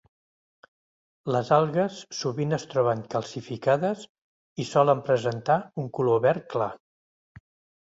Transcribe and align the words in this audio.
Les 1.35 1.51
algues 1.57 1.99
sovint 2.21 2.57
es 2.57 2.65
troben 2.71 3.05
calcificades 3.13 4.07
i 4.65 4.67
solen 4.73 5.05
presentar 5.13 5.61
un 5.85 5.93
color 6.01 6.27
verd 6.27 6.51
clar. 6.57 6.73